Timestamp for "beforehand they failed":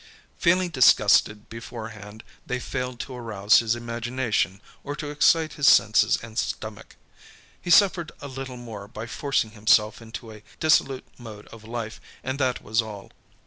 1.47-2.99